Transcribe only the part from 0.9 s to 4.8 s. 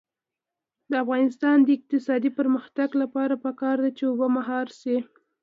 افغانستان د اقتصادي پرمختګ لپاره پکار ده چې اوبه مهار